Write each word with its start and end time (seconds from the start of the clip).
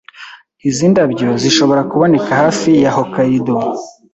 Izi 0.69 0.85
ndabyo 0.91 1.27
zishobora 1.41 1.81
kuboneka 1.91 2.31
hafi 2.41 2.69
ya 2.83 2.91
Hokkaido. 2.95 3.55